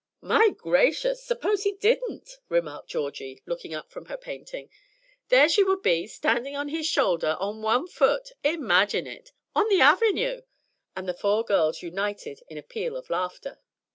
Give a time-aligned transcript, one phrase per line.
[0.21, 1.23] '""My gracious!
[1.23, 4.71] suppose he didn't," remarked Georgie, looking up from her painting.
[5.29, 8.31] "There she would be, standing on his shoulder, on one foot!
[8.43, 10.41] Imagine it, on the Avenue!"
[10.95, 13.59] And the four girls united in a peal of laughter.